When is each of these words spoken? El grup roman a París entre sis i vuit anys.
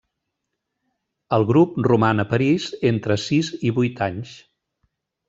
El 1.37 1.43
grup 1.51 1.75
roman 1.87 2.23
a 2.23 2.27
París 2.31 2.65
entre 2.93 3.19
sis 3.27 3.53
i 3.71 3.75
vuit 3.77 4.03
anys. 4.11 4.33